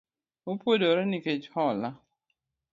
Opuodore 0.51 1.01
nikech 1.05 1.45
hola 1.53 1.89